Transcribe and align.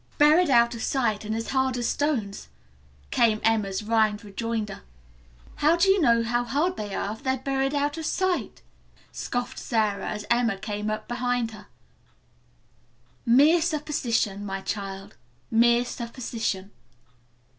"Buried 0.17 0.49
out 0.49 0.73
of 0.73 0.81
sight 0.81 1.23
and 1.25 1.35
as 1.35 1.49
hard 1.49 1.77
as 1.77 1.87
stones," 1.87 2.49
came 3.11 3.39
Emma's 3.43 3.83
rhymed 3.83 4.23
rejoinder. 4.25 4.81
"How 5.57 5.75
do 5.77 5.91
you 5.91 6.01
know 6.01 6.23
how 6.23 6.43
hard 6.43 6.75
they 6.75 6.95
are 6.95 7.13
if 7.13 7.21
they're 7.21 7.37
buried 7.37 7.75
out 7.75 7.99
of 7.99 8.05
sight!" 8.07 8.63
scoffed 9.11 9.59
Sara 9.59 10.07
as 10.09 10.25
Emma 10.27 10.57
came 10.57 10.89
up 10.89 11.07
beside 11.07 11.51
her. 11.51 11.67
"Mere 13.27 13.61
supposition, 13.61 14.43
my 14.43 14.61
child, 14.61 15.17
mere 15.51 15.85
supposition." 15.85 16.71